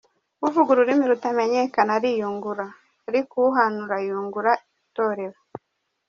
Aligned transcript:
Uvuga 0.47 0.69
ururimi 0.71 1.05
rutamenyekana 1.11 1.91
ariyungura, 1.97 2.65
ariko 3.07 3.33
uhanura 3.49 3.95
yungura 4.07 4.51
itorera. 4.83 5.39